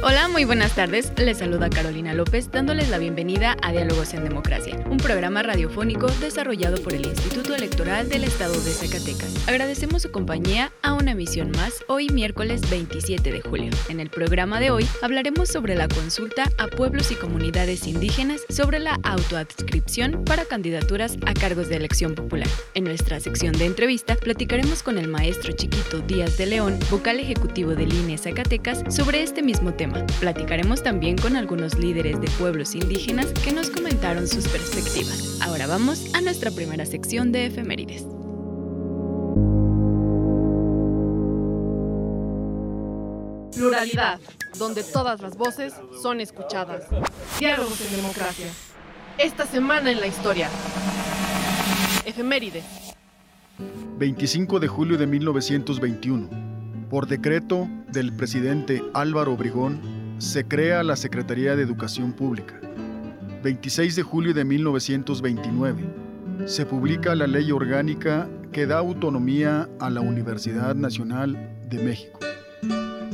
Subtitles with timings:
[0.00, 1.12] Hola, muy buenas tardes.
[1.16, 6.80] Les saluda Carolina López dándoles la bienvenida a Diálogos en Democracia, un programa radiofónico desarrollado
[6.80, 9.48] por el Instituto Electoral del Estado de Zacatecas.
[9.48, 13.72] Agradecemos su compañía a una emisión más hoy miércoles 27 de julio.
[13.88, 18.78] En el programa de hoy hablaremos sobre la consulta a pueblos y comunidades indígenas sobre
[18.78, 22.48] la autoadscripción para candidaturas a cargos de elección popular.
[22.74, 27.74] En nuestra sección de entrevista platicaremos con el maestro Chiquito Díaz de León, vocal ejecutivo
[27.74, 29.87] del INE Zacatecas, sobre este mismo tema
[30.20, 35.38] Platicaremos también con algunos líderes de pueblos indígenas que nos comentaron sus perspectivas.
[35.40, 38.04] Ahora vamos a nuestra primera sección de efemérides.
[43.54, 44.20] Pluralidad,
[44.58, 46.84] donde todas las voces son escuchadas.
[47.38, 48.46] Diálogos en democracia.
[49.18, 50.48] Esta semana en la historia.
[52.04, 52.64] Efemérides.
[53.98, 56.47] 25 de julio de 1921
[56.90, 59.80] por decreto del presidente Álvaro Obregón,
[60.18, 62.54] se crea la Secretaría de Educación Pública.
[63.42, 65.84] 26 de julio de 1929,
[66.46, 72.18] se publica la ley orgánica que da autonomía a la Universidad Nacional de México.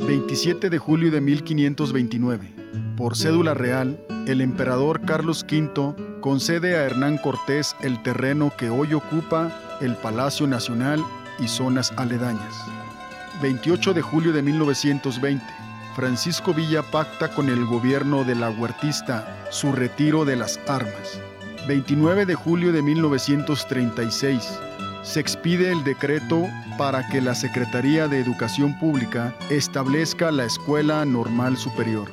[0.07, 2.53] 27 de julio de 1529,
[2.97, 8.95] por cédula real, el emperador Carlos V concede a Hernán Cortés el terreno que hoy
[8.95, 11.03] ocupa el Palacio Nacional
[11.39, 12.84] y zonas aledañas.
[13.43, 15.45] 28 de julio de 1920,
[15.95, 21.21] Francisco Villa pacta con el gobierno de la huertista su retiro de las armas.
[21.67, 24.59] 29 de julio de 1936,
[25.03, 26.47] se expide el decreto
[26.79, 32.11] para que la Secretaría de Educación Pública establezca la Escuela Normal Superior.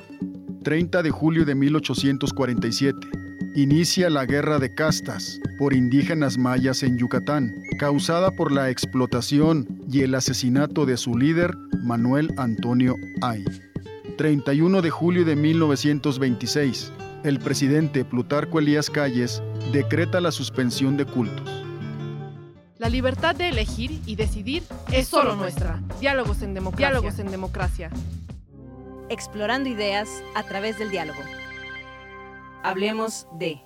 [0.63, 3.07] 30 de julio de 1847,
[3.55, 10.01] inicia la Guerra de Castas por indígenas mayas en Yucatán, causada por la explotación y
[10.01, 13.43] el asesinato de su líder, Manuel Antonio Ay.
[14.17, 16.91] 31 de julio de 1926,
[17.23, 19.41] el presidente Plutarco Elías Calles
[19.71, 21.63] decreta la suspensión de cultos.
[22.77, 25.79] La libertad de elegir y decidir es solo nuestra.
[25.99, 26.87] Diálogos en democracia.
[26.87, 27.91] Diálogos en democracia.
[29.09, 31.19] Explorando ideas a través del diálogo.
[32.63, 33.59] Hablemos de...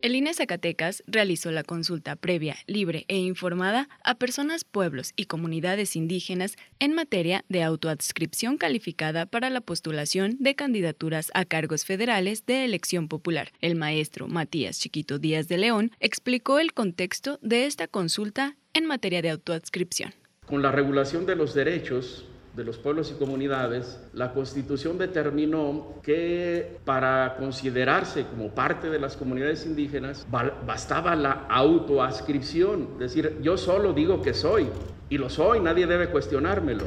[0.00, 5.94] El INE Zacatecas realizó la consulta previa, libre e informada a personas, pueblos y comunidades
[5.94, 12.64] indígenas en materia de autoadscripción calificada para la postulación de candidaturas a cargos federales de
[12.64, 13.52] elección popular.
[13.60, 19.22] El maestro Matías Chiquito Díaz de León explicó el contexto de esta consulta en materia
[19.22, 20.14] de autoadscripción.
[20.46, 26.78] Con la regulación de los derechos de los pueblos y comunidades, la Constitución determinó que
[26.84, 33.92] para considerarse como parte de las comunidades indígenas bastaba la autoascripción, es decir, yo solo
[33.92, 34.68] digo que soy
[35.08, 36.84] y lo soy, nadie debe cuestionármelo.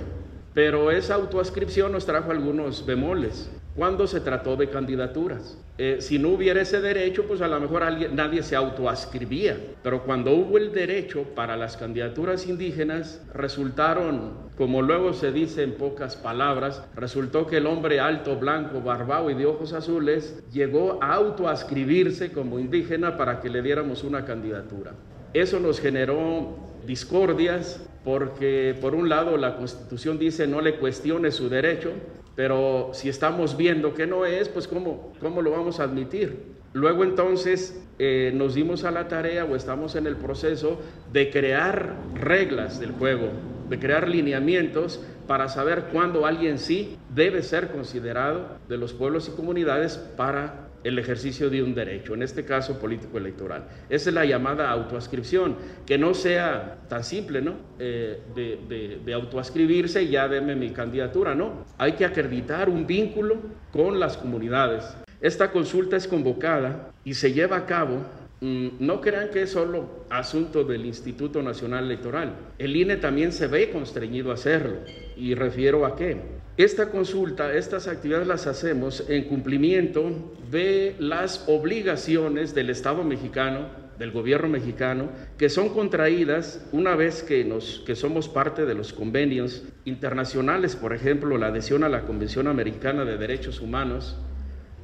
[0.54, 5.58] Pero esa autoascripción nos trajo algunos bemoles cuando se trató de candidaturas.
[5.78, 9.58] Eh, si no hubiera ese derecho, pues a lo mejor nadie se autoascribía.
[9.84, 15.74] Pero cuando hubo el derecho para las candidaturas indígenas, resultaron, como luego se dice en
[15.74, 21.14] pocas palabras, resultó que el hombre alto, blanco, barbado y de ojos azules llegó a
[21.14, 24.94] autoascribirse como indígena para que le diéramos una candidatura.
[25.34, 26.56] Eso nos generó
[26.88, 31.92] discordias porque por un lado la constitución dice no le cuestione su derecho,
[32.36, 36.56] pero si estamos viendo que no es, pues ¿cómo, cómo lo vamos a admitir?
[36.74, 40.82] Luego entonces eh, nos dimos a la tarea o estamos en el proceso
[41.14, 43.30] de crear reglas del juego,
[43.70, 49.36] de crear lineamientos para saber cuándo alguien sí debe ser considerado de los pueblos y
[49.36, 53.68] comunidades para el ejercicio de un derecho, en este caso político electoral.
[53.90, 57.56] Esa es la llamada autoascripción, que no sea tan simple, ¿no?
[57.80, 61.66] Eh, de, de, autoascribirse y ya deme mi candidatura, no.
[61.80, 63.38] Hay que acreditar un vínculo
[63.72, 64.86] con las comunidades.
[65.22, 68.04] Esta consulta es convocada y se lleva a cabo
[68.42, 72.36] no crean que es solo asunto del Instituto Nacional Electoral.
[72.58, 74.78] El INE también se ve constreñido a hacerlo.
[75.16, 76.18] ¿Y refiero a qué?
[76.58, 84.12] Esta consulta, estas actividades las hacemos en cumplimiento de las obligaciones del Estado mexicano del
[84.12, 89.64] gobierno mexicano que son contraídas una vez que, nos, que somos parte de los convenios
[89.86, 94.18] internacionales, por ejemplo, la adhesión a la Convención Americana de Derechos Humanos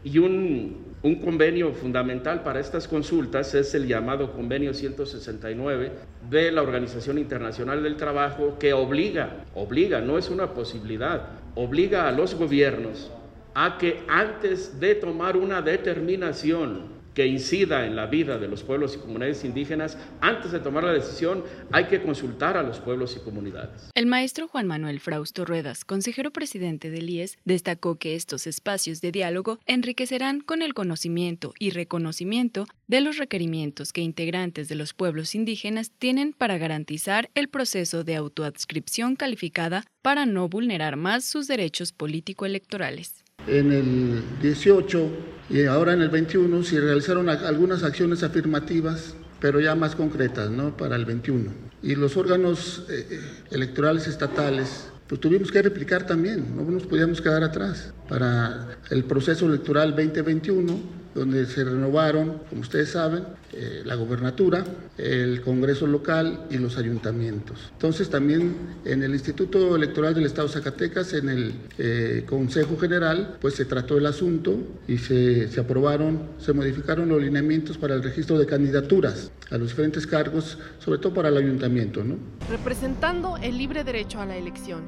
[0.04, 5.92] y un un convenio fundamental para estas consultas es el llamado Convenio 169
[6.30, 12.12] de la Organización Internacional del Trabajo que obliga, obliga, no es una posibilidad, obliga a
[12.12, 13.12] los gobiernos
[13.56, 18.96] a que antes de tomar una determinación que incida en la vida de los pueblos
[18.96, 23.24] y comunidades indígenas, antes de tomar la decisión hay que consultar a los pueblos y
[23.24, 23.90] comunidades.
[23.94, 29.12] El maestro Juan Manuel Frausto Ruedas, consejero presidente del IES, destacó que estos espacios de
[29.12, 35.36] diálogo enriquecerán con el conocimiento y reconocimiento de los requerimientos que integrantes de los pueblos
[35.36, 41.92] indígenas tienen para garantizar el proceso de autoadscripción calificada para no vulnerar más sus derechos
[41.94, 43.20] político-electorales.
[43.48, 45.10] En el 18
[45.50, 50.78] y ahora en el 21 se realizaron algunas acciones afirmativas, pero ya más concretas, ¿no?
[50.78, 51.52] Para el 21.
[51.84, 53.20] Y los órganos eh, eh,
[53.52, 57.94] electorales estatales, pues tuvimos que replicar también, no nos podíamos quedar atrás.
[58.08, 64.63] Para el proceso electoral 2021 donde se renovaron, como ustedes saben, eh, la gobernatura,
[64.98, 67.72] el Congreso local y los ayuntamientos.
[67.74, 68.56] Entonces también
[68.86, 73.66] en el Instituto Electoral del Estado de Zacatecas, en el eh, Consejo General, pues se
[73.66, 78.46] trató el asunto y se, se aprobaron, se modificaron los lineamientos para el registro de
[78.46, 82.04] candidaturas a los diferentes cargos, sobre todo para el ayuntamiento.
[82.04, 82.18] ¿no?
[82.50, 84.84] Representando el libre derecho a la elección.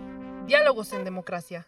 [0.48, 1.68] Diálogos en democracia.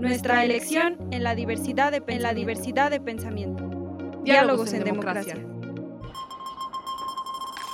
[0.00, 3.68] Nuestra elección en la diversidad de, en la diversidad de pensamiento.
[4.24, 5.36] Diálogos, en, democracia.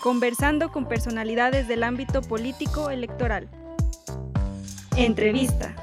[0.02, 3.48] Conversando con personalidades del ámbito político electoral.
[4.96, 5.76] Entrevista.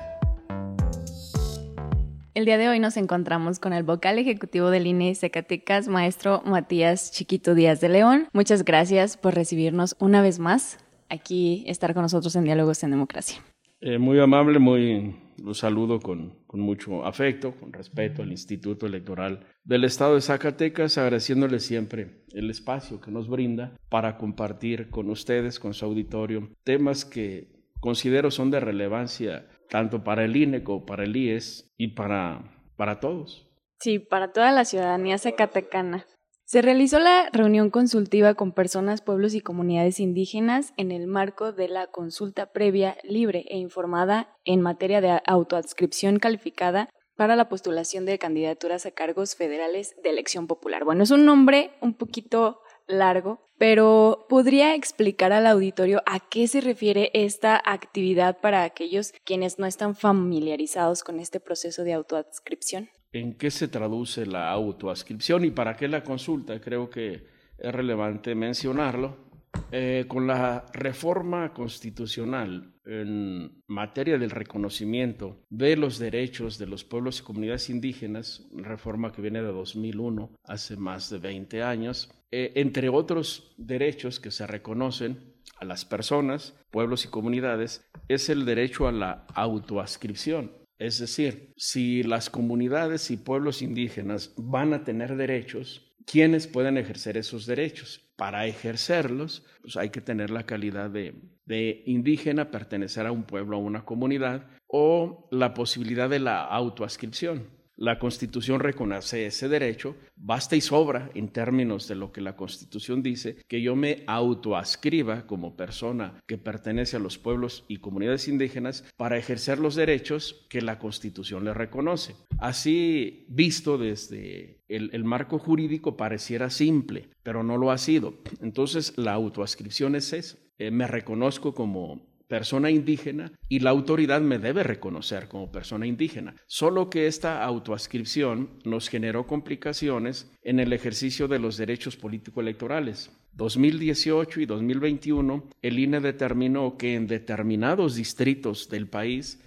[2.33, 7.13] El día de hoy nos encontramos con el vocal ejecutivo del INE Zacatecas, maestro Matías
[7.13, 8.27] Chiquito Díaz de León.
[8.33, 13.41] Muchas gracias por recibirnos una vez más aquí, estar con nosotros en Diálogos en Democracia.
[13.79, 19.83] Eh, muy amable, muy los saludo con, mucho afecto, con respeto al Instituto Electoral del
[19.83, 25.73] Estado de Zacatecas, agradeciéndole siempre el espacio que nos brinda para compartir con ustedes, con
[25.73, 31.15] su auditorio, temas que considero son de relevancia tanto para el INE como para el
[31.15, 33.49] IES y para, para todos.
[33.79, 36.05] Sí, para toda la ciudadanía zacatecana.
[36.53, 41.67] Se realizó la reunión consultiva con personas, pueblos y comunidades indígenas en el marco de
[41.67, 48.19] la consulta previa, libre e informada en materia de autoadscripción calificada para la postulación de
[48.19, 50.83] candidaturas a cargos federales de elección popular.
[50.83, 56.61] Bueno, es un nombre un poquito largo, pero ¿podría explicar al auditorio a qué se
[56.61, 62.91] refiere esta actividad para aquellos quienes no están familiarizados con este proceso de autoadscripción?
[63.13, 66.59] En qué se traduce la autoascripción y para qué la consulta.
[66.59, 67.25] Creo que
[67.57, 69.31] es relevante mencionarlo.
[69.71, 77.19] Eh, con la reforma constitucional en materia del reconocimiento de los derechos de los pueblos
[77.19, 82.89] y comunidades indígenas, reforma que viene de 2001, hace más de 20 años, eh, entre
[82.89, 88.91] otros derechos que se reconocen a las personas, pueblos y comunidades, es el derecho a
[88.91, 90.51] la autoascripción
[90.83, 97.15] es decir, si las comunidades y pueblos indígenas van a tener derechos, ¿quiénes pueden ejercer
[97.15, 98.01] esos derechos?
[98.17, 103.55] Para ejercerlos, pues hay que tener la calidad de, de indígena, pertenecer a un pueblo,
[103.55, 107.47] a una comunidad, o la posibilidad de la autoascripción.
[107.83, 113.03] La Constitución reconoce ese derecho, basta y sobra en términos de lo que la Constitución
[113.03, 118.85] dice, que yo me autoascriba como persona que pertenece a los pueblos y comunidades indígenas
[118.95, 122.15] para ejercer los derechos que la Constitución le reconoce.
[122.37, 128.13] Así, visto desde el, marco jurídico, pareciera simple, pero no lo ha sido.
[128.41, 130.37] Entonces, la autoascripción es eso.
[130.57, 136.35] Eh, me reconozco como persona indígena y la autoridad me debe reconocer como persona indígena.
[136.47, 143.11] Solo que esta autoascripción nos generó complicaciones en el ejercicio de los derechos político-electorales.
[143.33, 149.39] 2018 y 2021, el INE determinó que en determinados distritos del país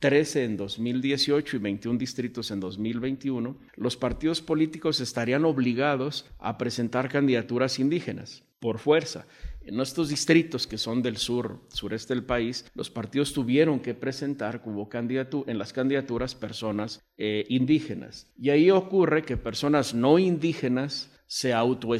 [0.00, 7.08] 13 en 2018 y 21 distritos en 2021, los partidos políticos estarían obligados a presentar
[7.08, 9.26] candidaturas indígenas por fuerza.
[9.60, 14.62] En estos distritos que son del sur, sureste del país, los partidos tuvieron que presentar
[14.88, 18.32] candidatura, en las candidaturas personas eh, indígenas.
[18.38, 21.90] Y ahí ocurre que personas no indígenas se, auto,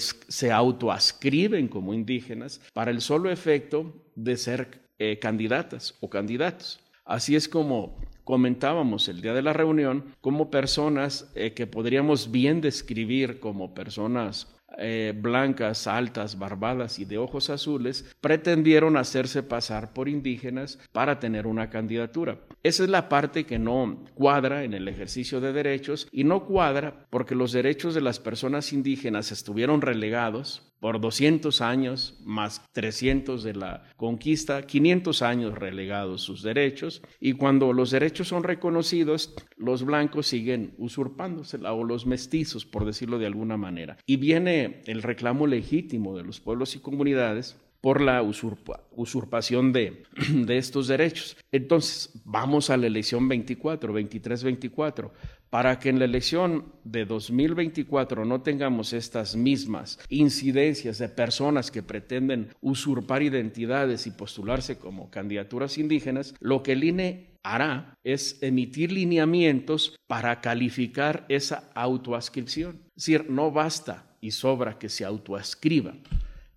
[0.50, 6.80] autoascriben como indígenas para el solo efecto de ser eh, candidatas o candidatos.
[7.04, 12.62] Así es como comentábamos el día de la reunión, como personas eh, que podríamos bien
[12.62, 20.08] describir como personas eh, blancas, altas, barbadas y de ojos azules, pretendieron hacerse pasar por
[20.08, 22.38] indígenas para tener una candidatura.
[22.62, 27.06] Esa es la parte que no cuadra en el ejercicio de derechos y no cuadra
[27.10, 33.54] porque los derechos de las personas indígenas estuvieron relegados por 200 años, más 300 de
[33.54, 40.26] la conquista, 500 años relegados sus derechos, y cuando los derechos son reconocidos, los blancos
[40.26, 43.96] siguen usurpándosela, o los mestizos, por decirlo de alguna manera.
[44.04, 50.04] Y viene el reclamo legítimo de los pueblos y comunidades por la usurpación de,
[50.48, 51.36] estos derechos.
[51.52, 55.10] Entonces, vamos a la elección 24, 23-24
[55.54, 61.80] para que en la elección de 2024 no tengamos estas mismas incidencias de personas que
[61.80, 68.90] pretenden usurpar identidades y postularse como candidaturas indígenas, lo que el INE hará es emitir
[68.90, 72.80] lineamientos para calificar esa autoascripción.
[72.96, 75.94] Es decir, no basta y sobra que se autoascriba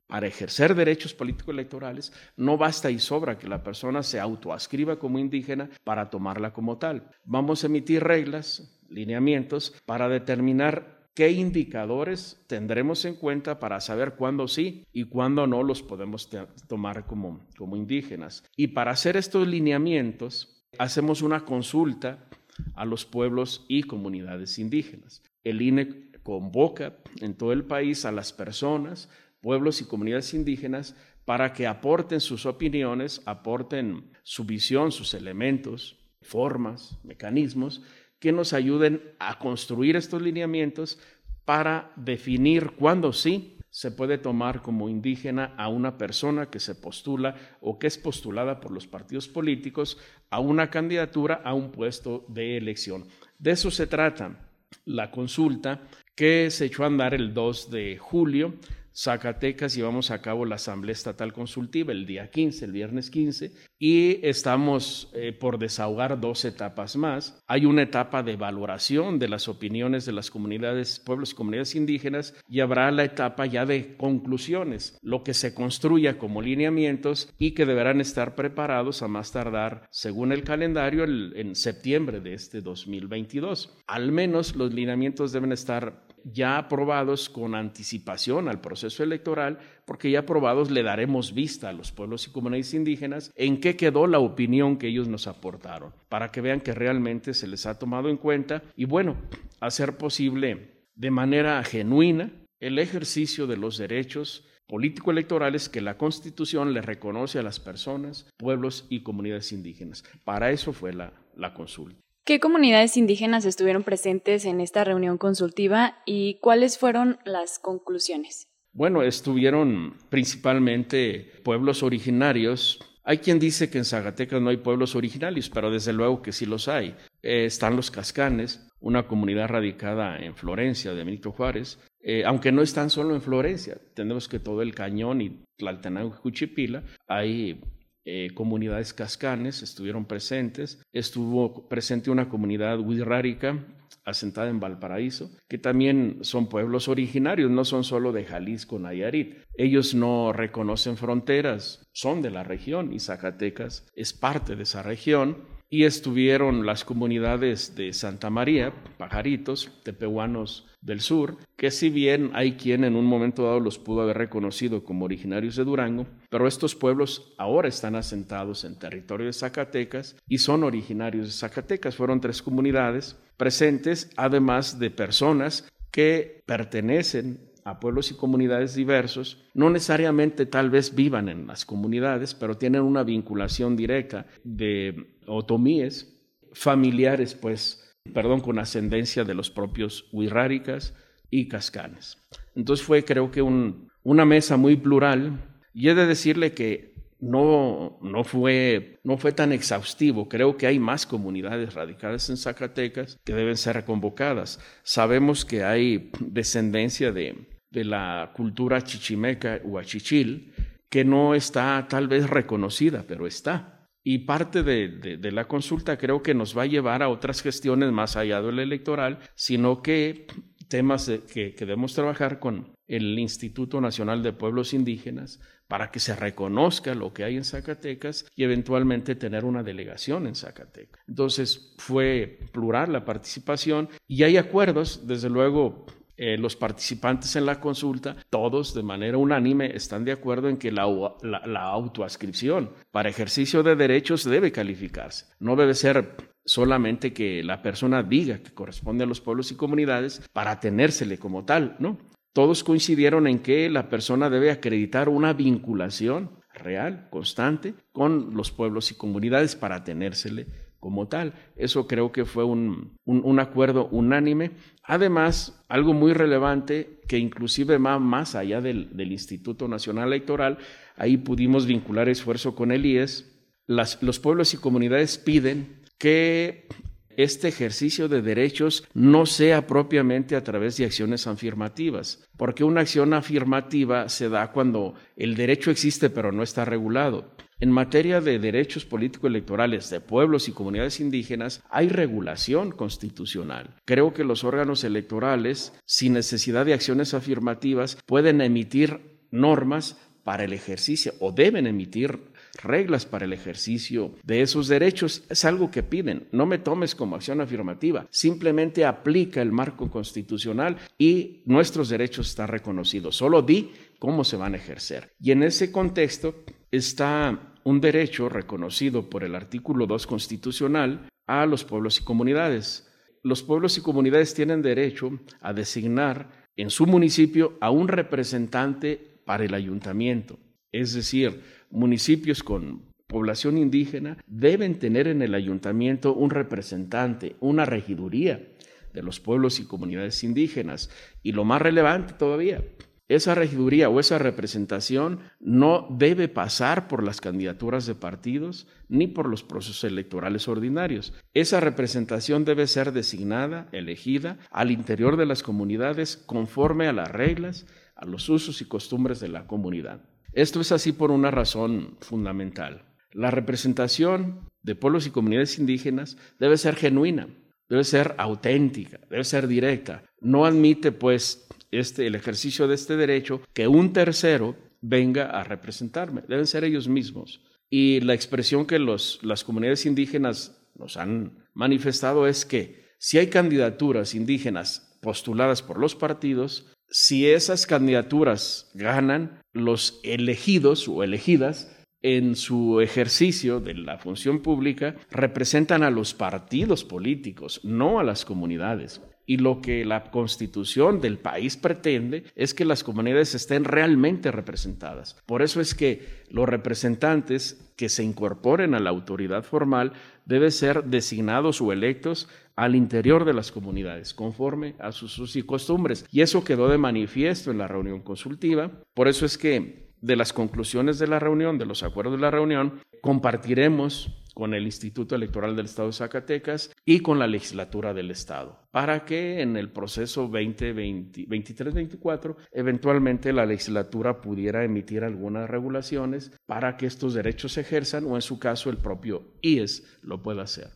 [0.08, 5.70] para ejercer derechos político-electorales, no basta y sobra que la persona se autoascriba como indígena
[5.84, 7.12] para tomarla como tal.
[7.26, 14.48] Vamos a emitir reglas, lineamientos para determinar qué indicadores tendremos en cuenta para saber cuándo
[14.48, 16.30] sí y cuándo no los podemos
[16.68, 18.44] tomar como, como indígenas.
[18.56, 22.28] Y para hacer estos lineamientos, hacemos una consulta
[22.76, 25.24] a los pueblos y comunidades indígenas.
[25.44, 29.10] El INE convoca en todo el país a las personas,
[29.42, 36.98] pueblos y comunidades indígenas para que aporten sus opiniones, aporten su visión, sus elementos, formas,
[37.04, 37.82] mecanismos
[38.20, 41.00] que nos ayuden a construir estos lineamientos
[41.46, 47.36] para definir cuándo sí se puede tomar como indígena a una persona que se postula
[47.62, 52.58] o que es postulada por los partidos políticos a una candidatura a un puesto de
[52.58, 53.06] elección.
[53.38, 54.50] De eso se trata
[54.86, 55.82] la consulta
[56.16, 58.56] que se echó a andar el 2 de julio
[58.98, 64.26] Zacatecas llevamos a cabo la Asamblea Estatal Consultiva el día 15, el viernes 15, y
[64.26, 67.40] estamos eh, por desahogar dos etapas más.
[67.46, 72.34] Hay una etapa de valoración de las opiniones de las comunidades, pueblos y comunidades indígenas,
[72.50, 77.68] y habrá la etapa ya de conclusiones, lo que se construya como lineamientos y que
[77.68, 83.78] deberán estar preparados a más tardar, según el calendario, en septiembre de este 2022.
[83.86, 90.20] Al menos los lineamientos deben estar ya aprobados con anticipación al proceso electoral, porque ya
[90.20, 94.78] aprobados le daremos vista a los pueblos y comunidades indígenas en qué quedó la opinión
[94.78, 98.64] que ellos nos aportaron, para que vean que realmente se les ha tomado en cuenta
[98.76, 99.16] y bueno,
[99.60, 106.82] hacer posible de manera genuina el ejercicio de los derechos político-electorales que la Constitución le
[106.82, 110.04] reconoce a las personas, pueblos y comunidades indígenas.
[110.26, 112.07] Para eso fue la, la consulta.
[112.28, 118.50] ¿Qué comunidades indígenas estuvieron presentes en esta reunión consultiva y cuáles fueron las conclusiones?
[118.74, 122.82] Bueno, estuvieron principalmente pueblos originarios.
[123.06, 126.46] Hay quien dice que en Zacatecas no hay pueblos originarios, pero desde luego que sí
[126.46, 126.98] los hay.
[127.24, 132.62] Eh, están los Cascanes, una comunidad radicada en Florencia de Benito Juárez, eh, aunque no
[132.62, 137.62] están solo en Florencia, tenemos que todo el Cañón y Tlaltenango y Juchipila hay
[138.10, 140.82] eh, comunidades cascanes estuvieron presentes.
[140.94, 143.66] Estuvo presente una comunidad wixárika
[144.06, 149.36] asentada en Valparaíso, que también son pueblos originarios, no son solo de Jalisco, Nayarit.
[149.58, 155.57] Ellos no reconocen fronteras, son de la región y Zacatecas es parte de esa región
[155.70, 162.54] y estuvieron las comunidades de Santa María, pajaritos, tepehuanos del sur, que si bien hay
[162.54, 166.76] quien en un momento dado los pudo haber reconocido como originarios de Durango, pero estos
[166.76, 171.96] pueblos ahora están asentados en territorio de Zacatecas y son originarios de Zacatecas.
[171.96, 179.70] Fueron tres comunidades presentes, además de personas que pertenecen a pueblos y comunidades diversos, no
[179.70, 186.18] necesariamente tal vez vivan en las comunidades, pero tienen una vinculación directa de otomíes
[186.54, 190.94] familiares, pues, perdón, con ascendencia de los propios huirráricas
[191.30, 192.26] y cascanes.
[192.56, 198.24] Entonces fue, creo que, una mesa muy plural y he de decirle que no, no,
[198.24, 200.30] fue, no fue tan exhaustivo.
[200.30, 204.58] Creo que hay más comunidades radicadas en Zacatecas que deben ser convocadas.
[204.84, 210.54] Sabemos que hay descendencia de, de la cultura chichimeca o achichil
[210.90, 213.90] que no está tal vez reconocida, pero está.
[214.04, 218.16] Y parte de, la consulta creo que nos va a llevar a otras gestiones más
[218.16, 220.28] allá del electoral, sino que
[220.70, 226.16] temas que, que debemos trabajar con el Instituto Nacional de Pueblos Indígenas para que se
[226.16, 231.04] reconozca lo que hay en Zacatecas y eventualmente tener una delegación en Zacatecas.
[231.08, 235.86] Entonces fue plural la participación y hay acuerdos, desde luego
[236.18, 240.72] eh, los participantes en la consulta, todos de manera unánime están de acuerdo en que
[240.72, 245.26] la, autoascripción para ejercicio de derechos debe calificarse.
[245.40, 250.28] No debe ser solamente que la persona diga que corresponde a los pueblos y comunidades
[250.34, 252.00] para tenérsele como tal, ¿no?
[252.34, 258.92] Todos coincidieron en que la persona debe acreditar una vinculación real, constante, con los pueblos
[258.92, 260.48] y comunidades para tenérsele
[260.80, 261.34] como tal.
[261.56, 262.96] Eso creo que fue un,
[263.40, 264.52] acuerdo unánime.
[264.88, 270.58] Además, algo muy relevante que inclusive va más allá del, Instituto Nacional Electoral,
[270.96, 273.30] ahí pudimos vincular esfuerzo con el IES.
[273.68, 276.70] los pueblos y comunidades piden que
[277.18, 283.14] este ejercicio de derechos no sea propiamente a través de acciones afirmativas, porque una acción
[283.14, 287.36] afirmativa se da cuando el derecho existe pero no está regulado.
[287.60, 293.74] En materia de derechos político-electorales de pueblos y comunidades indígenas hay regulación constitucional.
[293.84, 300.54] Creo que los órganos electorales, sin necesidad de acciones afirmativas, pueden emitir normas para el
[300.54, 302.20] ejercicio o deben emitir
[302.62, 305.24] reglas para el ejercicio de esos derechos.
[305.30, 306.28] Es algo que piden.
[306.32, 308.06] No me tomes como acción afirmativa.
[308.12, 313.16] Simplemente aplica el marco constitucional y nuestros derechos están reconocidos.
[313.16, 315.14] Solo di cómo se van a ejercer.
[315.20, 321.64] Y en ese contexto, está un derecho reconocido por el artículo 2 constitucional a los
[321.64, 322.90] pueblos y comunidades.
[323.24, 329.44] Los pueblos y comunidades tienen derecho a designar en su municipio a un representante para
[329.46, 330.40] el ayuntamiento.
[330.72, 338.48] Es decir, municipios con población indígena deben tener en el ayuntamiento un representante, una regiduría
[338.94, 340.90] de los pueblos y comunidades indígenas.
[341.24, 342.64] Y lo más relevante todavía,
[343.08, 349.30] esa regiduría o esa representación no debe pasar por las candidaturas de partidos ni por
[349.30, 351.14] los procesos electorales ordinarios.
[351.34, 357.66] Esa representación debe ser designada, elegida al interior de las comunidades conforme a las reglas,
[357.96, 360.02] a los usos y costumbres de la comunidad.
[360.34, 362.84] Esto es así por una razón fundamental.
[363.14, 367.28] La representación de pueblos y comunidades indígenas debe ser genuina,
[367.70, 370.04] debe ser auténtica, debe ser directa.
[370.20, 376.24] No admite, pues, este, el ejercicio de este derecho que un tercero venga a representarme.
[376.28, 377.42] Deben ser ellos mismos.
[377.70, 384.16] Y la expresión que las comunidades indígenas nos han manifestado es que si hay candidaturas
[384.16, 392.80] indígenas postuladas por los partidos, si esas candidaturas ganan, los elegidos o elegidas en su
[392.80, 399.02] ejercicio de la función pública representan a los partidos políticos, no a las comunidades.
[399.28, 405.22] Y lo que la constitución del país pretende es que las comunidades estén realmente representadas.
[405.26, 409.94] Por eso es que los representantes que se incorporen a la autoridad formal
[410.26, 415.44] deben ser designados o electos al interior de las comunidades, conforme a sus usos y
[415.44, 416.06] costumbres.
[416.12, 418.72] Y eso quedó de manifiesto en la reunión consultiva.
[418.94, 422.32] Por eso es que de las conclusiones de la reunión, de los acuerdos de la
[422.32, 428.12] reunión, compartiremos con el Instituto Electoral del Estado de Zacatecas y con la legislatura del
[428.12, 436.78] Estado, para que en el proceso 2023-24 eventualmente la legislatura pudiera emitir algunas regulaciones para
[436.78, 440.70] que estos derechos se ejerzan o en su caso el propio IES lo pueda hacer.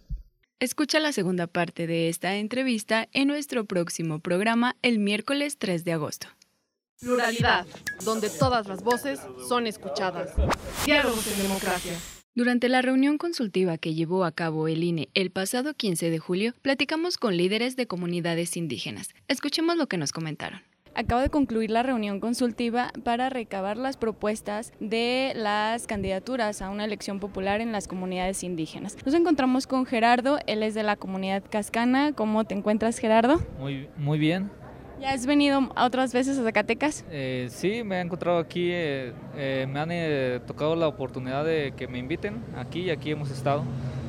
[0.60, 5.94] Escucha la segunda parte de esta entrevista en nuestro próximo programa el miércoles 3 de
[5.94, 6.26] agosto.
[7.00, 7.68] Pluralidad,
[8.04, 10.32] donde todas las voces son escuchadas.
[10.84, 11.94] Diálogos en democracia.
[12.34, 16.54] Durante la reunión consultiva que llevó a cabo el INE el pasado 15 de julio,
[16.62, 19.10] platicamos con líderes de comunidades indígenas.
[19.28, 20.62] Escuchemos lo que nos comentaron.
[20.96, 26.86] Acaba de concluir la reunión consultiva para recabar las propuestas de las candidaturas a una
[26.86, 28.96] elección popular en las comunidades indígenas.
[29.06, 32.14] Nos encontramos con Gerardo, él es de la comunidad cascana.
[32.14, 33.42] ¿Cómo te encuentras, Gerardo?
[33.60, 34.50] Muy, muy bien.
[35.02, 37.04] ¿Ya has venido otras veces a Zacatecas?
[37.10, 41.88] Eh, sí, me he encontrado aquí, eh, eh, me han tocado la oportunidad de que
[41.88, 43.64] me inviten aquí y aquí hemos estado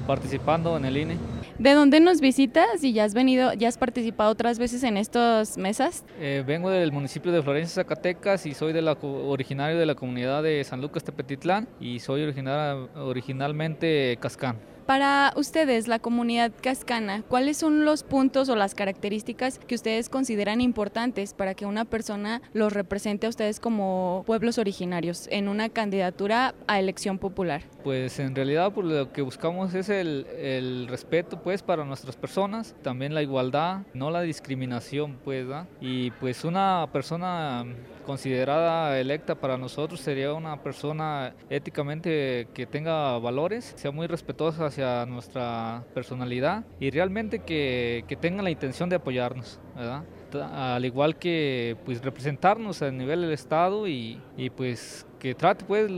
[0.07, 1.17] participando en el INE.
[1.59, 5.57] ¿De dónde nos visitas y ya has venido, ya has participado otras veces en estas
[5.57, 6.05] mesas?
[6.47, 10.63] vengo del municipio de Florencia, Zacatecas y soy de la, originario de la comunidad de
[10.63, 14.72] San Lucas Tepetitlán y soy original, originalmente cascán.
[14.87, 20.61] Para ustedes, la comunidad cascana, ¿cuáles son los puntos o las características que ustedes consideran
[20.61, 26.55] importantes para que una persona los represente a ustedes como pueblos originarios en una candidatura
[26.67, 27.63] a elección popular?
[27.85, 33.15] Pues en realidad pues, lo que buscamos es el, respeto pues para nuestras personas, también
[33.15, 35.47] la igualdad, no la discriminación pues,
[35.81, 37.65] y pues una persona
[38.03, 45.07] considerada electa para nosotros sería una persona éticamente que tenga valores, sea muy respetuosa hacia
[45.07, 50.05] nuestra personalidad y realmente que, que tenga la intención de apoyarnos, ¿verdad?
[50.41, 55.91] al igual que pues representarnos a nivel del estado y, y pues que trate pues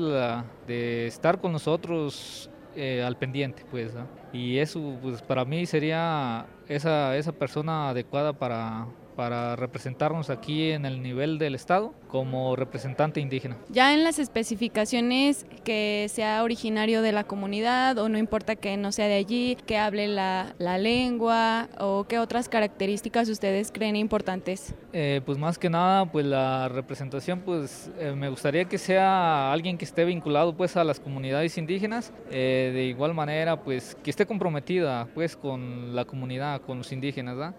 [0.67, 3.93] de estar con nosotros eh, al pendiente pues
[4.33, 10.87] y eso pues para mí sería esa, esa persona adecuada para, para representarnos aquí en
[10.87, 13.57] el nivel del Estado como representante indígena.
[13.69, 18.93] Ya en las especificaciones que sea originario de la comunidad o no importa que no
[18.93, 24.75] sea de allí, que hable la, la lengua o qué otras características ustedes creen importantes.
[24.97, 29.77] Eh, pues más que nada, pues la representación, pues eh, me gustaría que sea alguien
[29.77, 34.25] que esté vinculado pues a las comunidades indígenas, eh, de igual manera pues que esté
[34.25, 37.53] comprometida pues con la comunidad, con los indígenas,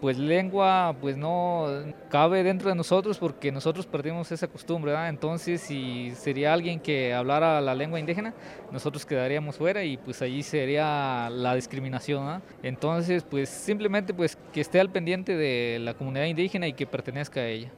[0.00, 1.66] pues lengua pues no
[2.08, 7.60] cabe dentro de nosotros porque nosotros perdimos esa costumbre, entonces si sería alguien que hablara
[7.60, 8.32] la lengua indígena,
[8.72, 14.80] nosotros quedaríamos fuera y pues allí sería la discriminación, entonces pues simplemente pues que esté
[14.80, 17.70] al pendiente de la comunidad indígena y que pertenezca a ella.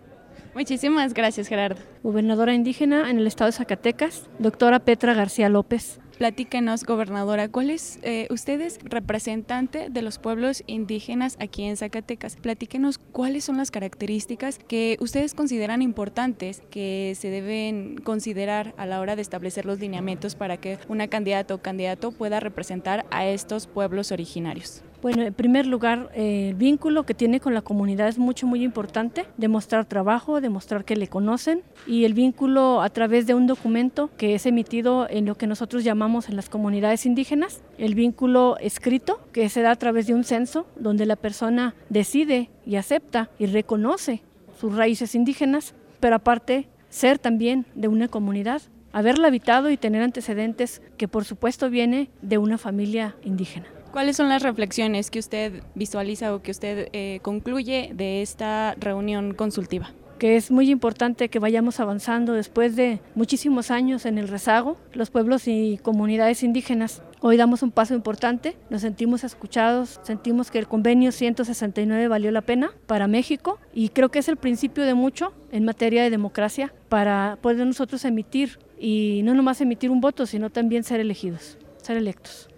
[0.55, 1.81] Muchísimas gracias Gerardo.
[2.03, 5.99] Gobernadora indígena en el estado de Zacatecas, doctora Petra García López.
[6.19, 12.37] Platíquenos, gobernadora, ¿cuál es, eh, usted es representante de los pueblos indígenas aquí en Zacatecas?
[12.37, 19.01] Platíquenos cuáles son las características que ustedes consideran importantes que se deben considerar a la
[19.01, 23.67] hora de establecer los lineamientos para que una candidata o candidato pueda representar a estos
[23.67, 24.83] pueblos originarios.
[25.03, 29.25] Bueno, en primer lugar, el vínculo que tiene con la comunidad es mucho, muy importante.
[29.39, 34.35] Demostrar trabajo, demostrar que le conocen y el vínculo a través de un documento que
[34.35, 39.49] es emitido en lo que nosotros llamamos en las comunidades indígenas, el vínculo escrito que
[39.49, 44.23] se da a través de un censo donde la persona decide y acepta y reconoce
[44.59, 48.61] sus raíces indígenas, pero aparte ser también de una comunidad,
[48.93, 53.80] haberla habitado y tener antecedentes que por supuesto viene de una familia indígena.
[53.93, 59.35] ¿Cuáles son las reflexiones que usted visualiza o que usted eh, concluye de esta reunión
[59.35, 59.93] consultiva?
[60.21, 65.09] que es muy importante que vayamos avanzando después de muchísimos años en el rezago, los
[65.09, 67.03] pueblos y comunidades indígenas.
[67.21, 72.43] Hoy damos un paso importante, nos sentimos escuchados, sentimos que el convenio 169 valió la
[72.43, 76.75] pena para México y creo que es el principio de mucho en materia de democracia
[76.91, 81.97] para poder nosotros emitir y no nomás emitir un voto, sino también ser elegidos, ser
[81.97, 82.50] electos.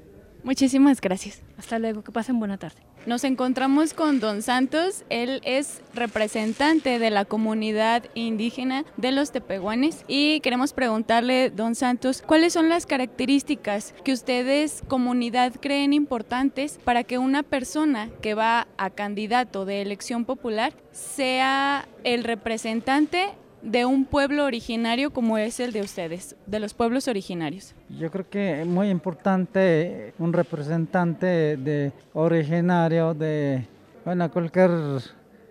[0.45, 1.43] Muchísimas gracias.
[1.57, 2.83] Hasta luego, que pasen buena tarde.
[3.05, 10.05] Nos encontramos con Don Santos, él es representante de la comunidad indígena de los tepehuanes
[10.07, 17.03] y queremos preguntarle, Don Santos, ¿cuáles son las características que ustedes, comunidad, creen importantes para
[17.03, 23.31] que una persona que va a candidato de elección popular sea el representante
[23.63, 27.75] de un pueblo originario como es el de ustedes, de los pueblos originarios?
[27.89, 33.67] Yo creo que es muy importante un representante de originario de,
[34.05, 34.71] bueno, cualquier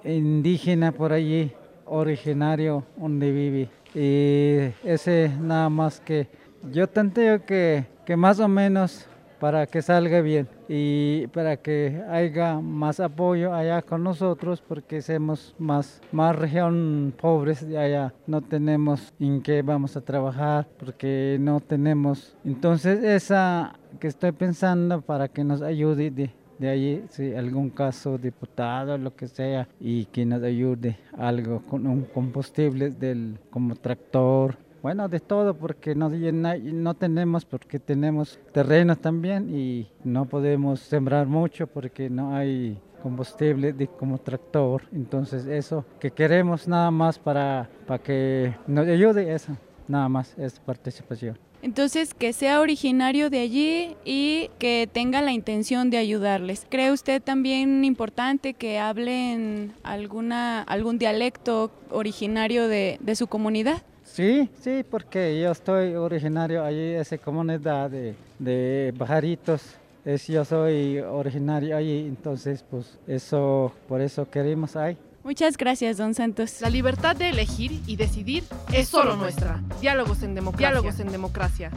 [0.03, 1.51] indígena por allí,
[1.85, 3.69] originario donde vive.
[3.93, 6.27] Y ese nada más que
[6.71, 9.07] yo tanteo que, que más o menos
[9.39, 15.53] para que salga bien y para que haya más apoyo allá con nosotros porque somos
[15.59, 18.13] más, más región pobres allá.
[18.25, 22.37] No tenemos en qué vamos a trabajar porque no tenemos.
[22.45, 28.17] Entonces esa que estoy pensando para que nos ayude de, de allí, si algún caso
[28.17, 34.55] diputado, lo que sea, y que nos ayude algo con un combustible del, como tractor
[34.81, 41.27] bueno, de todo, porque no, no tenemos, porque tenemos terreno también y no podemos sembrar
[41.27, 44.83] mucho porque no hay combustible de, como tractor.
[44.91, 49.55] Entonces eso que queremos nada más para, para que nos ayude eso,
[49.87, 51.37] nada más, es participación.
[51.63, 56.65] Entonces, que sea originario de allí y que tenga la intención de ayudarles.
[56.67, 63.83] ¿Cree usted también importante que hablen alguna, algún dialecto originario de, de su comunidad?
[64.13, 69.61] Sí, sí, porque yo estoy originario allí, esa comunidad de, de Bajaritos.
[70.03, 74.97] Es, yo soy originario allí, entonces pues eso, por eso queremos ahí.
[75.23, 76.59] Muchas gracias, don Santos.
[76.59, 78.43] La libertad de elegir y decidir
[78.73, 79.61] es solo nuestra.
[79.79, 80.69] Diálogos en democracia.
[80.69, 81.71] Diálogos en democracia.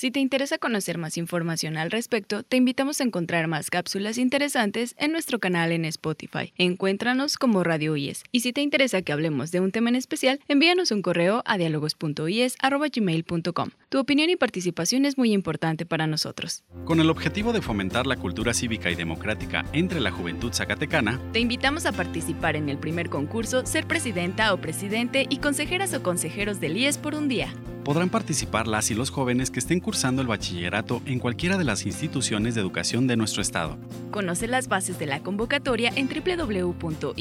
[0.00, 4.94] Si te interesa conocer más información al respecto, te invitamos a encontrar más cápsulas interesantes
[4.96, 6.54] en nuestro canal en Spotify.
[6.56, 8.24] Encuéntranos como Radio IES.
[8.32, 11.58] Y si te interesa que hablemos de un tema en especial, envíanos un correo a
[11.58, 13.70] dialogos.ies.gmail.com.
[13.90, 16.64] Tu opinión y participación es muy importante para nosotros.
[16.86, 21.40] Con el objetivo de fomentar la cultura cívica y democrática entre la juventud zacatecana, te
[21.40, 26.58] invitamos a participar en el primer concurso Ser Presidenta o Presidente y Consejeras o Consejeros
[26.58, 30.28] del IES por un día podrán participar las y los jóvenes que estén cursando el
[30.28, 33.76] bachillerato en cualquiera de las instituciones de educación de nuestro estado.
[34.12, 37.12] Conoce las bases de la convocatoria en www.ies.org.mx.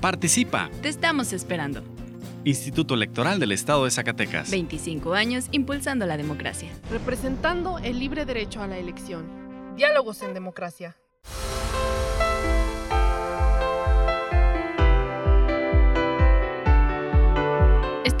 [0.00, 0.70] ¡Participa!
[0.80, 1.82] Te estamos esperando.
[2.44, 4.48] Instituto Electoral del Estado de Zacatecas.
[4.52, 6.68] 25 años impulsando la democracia.
[6.88, 9.26] Representando el libre derecho a la elección.
[9.74, 10.94] Diálogos en democracia.